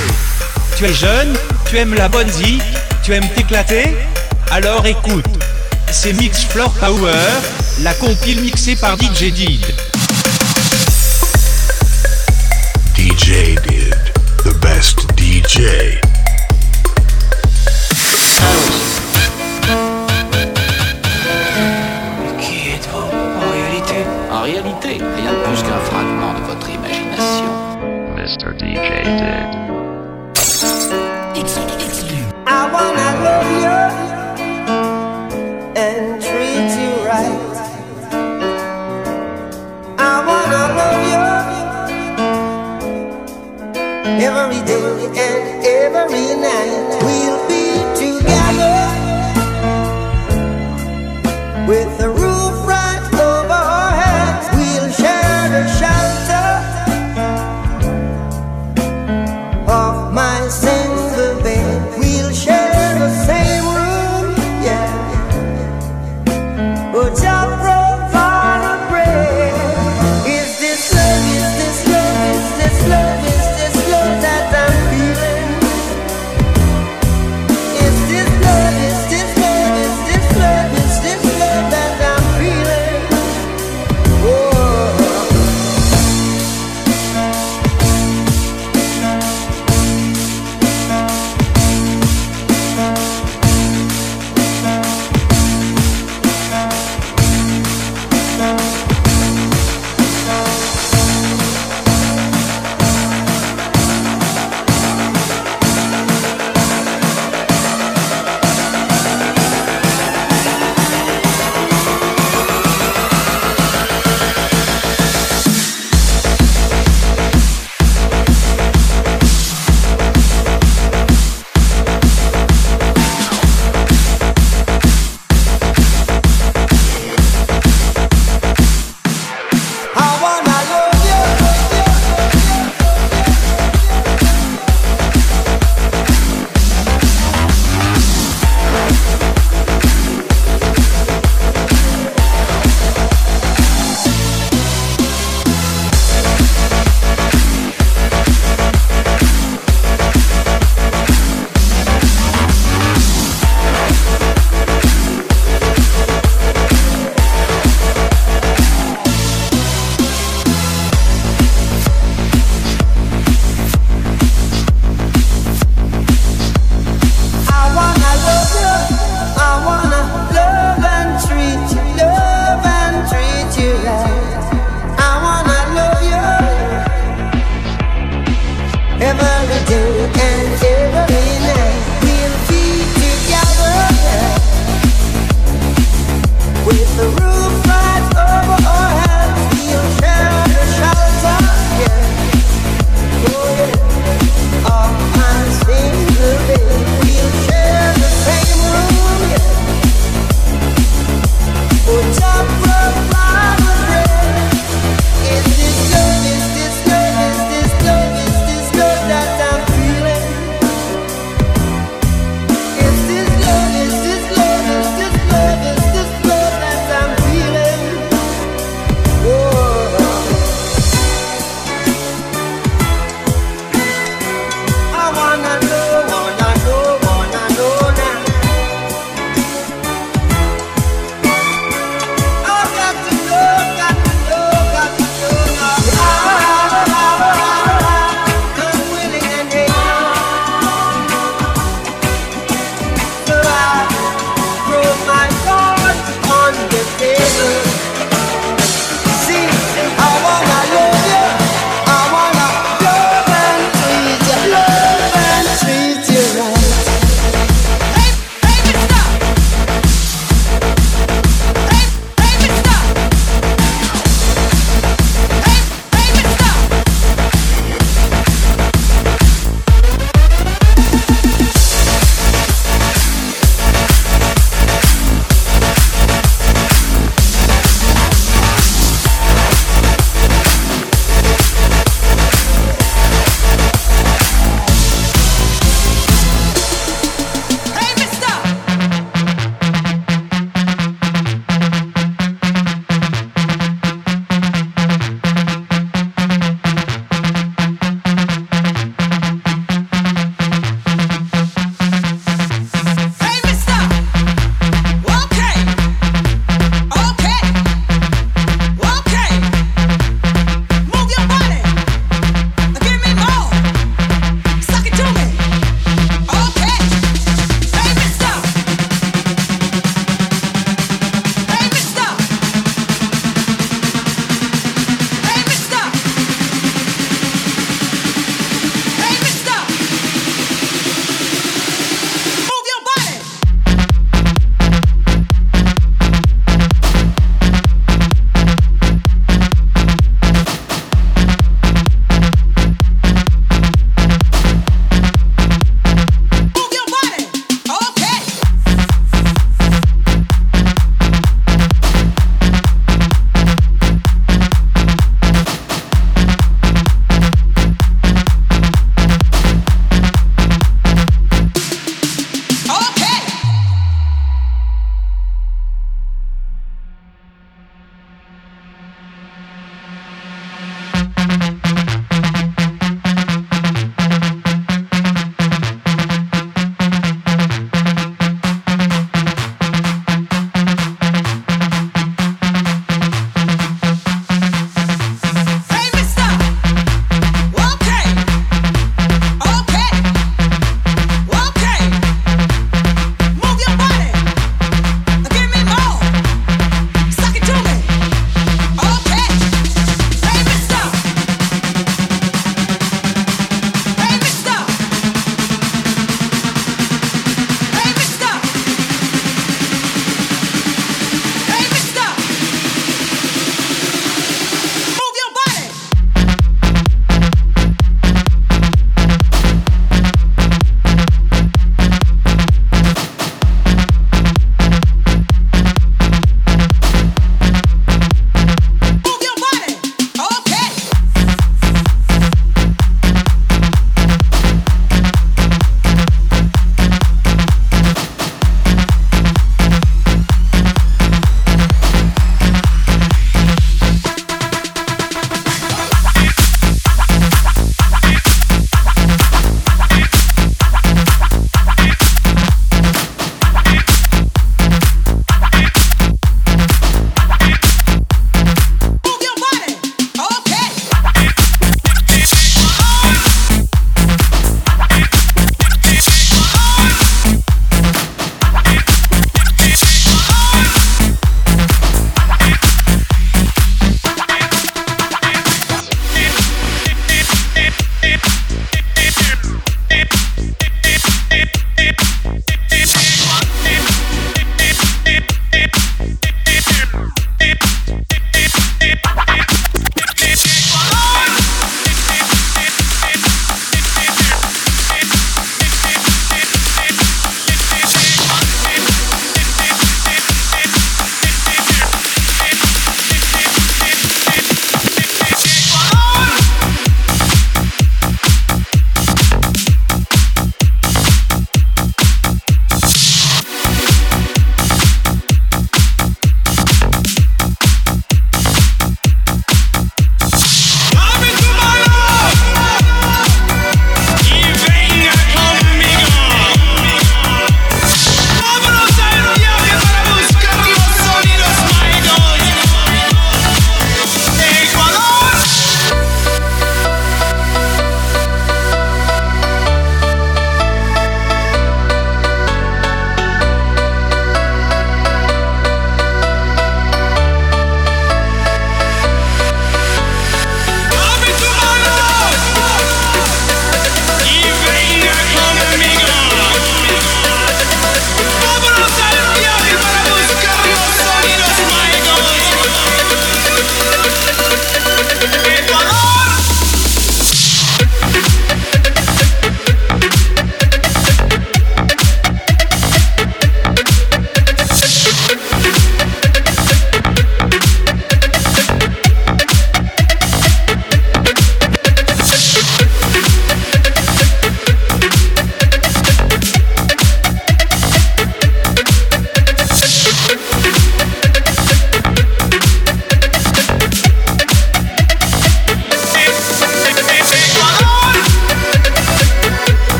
Tu 0.78 0.86
es 0.86 0.94
jeune, 0.94 1.36
tu 1.68 1.76
aimes 1.76 1.92
la 1.92 2.08
bonne 2.08 2.30
zik, 2.30 2.62
tu 3.04 3.12
aimes 3.12 3.28
t'éclater? 3.36 3.94
Alors 4.50 4.86
écoute, 4.86 5.26
c'est 5.92 6.14
Mix 6.14 6.44
Floor 6.44 6.72
Power, 6.72 7.20
la 7.82 7.92
compile 7.92 8.40
mixée 8.40 8.76
par 8.76 8.96
DJ 8.96 9.30
Did. 9.34 9.74
DJ 12.96 13.60
Did, 13.62 13.94
the 14.42 14.54
best 14.62 15.00
DJ. 15.18 16.00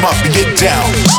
them 0.00 0.04
up 0.04 0.24
and 0.24 0.34
get 0.34 0.56
down. 0.58 1.17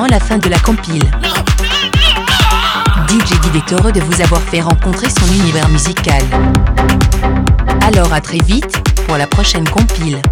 La 0.00 0.18
fin 0.18 0.38
de 0.38 0.48
la 0.48 0.58
compile. 0.58 1.04
DJ 3.08 3.40
Did 3.40 3.56
est 3.56 3.72
heureux 3.74 3.92
de 3.92 4.00
vous 4.00 4.22
avoir 4.22 4.40
fait 4.40 4.62
rencontrer 4.62 5.08
son 5.10 5.26
univers 5.34 5.68
musical. 5.68 6.22
Alors 7.82 8.12
à 8.12 8.20
très 8.22 8.38
vite 8.38 8.82
pour 9.06 9.18
la 9.18 9.26
prochaine 9.26 9.68
compile. 9.68 10.22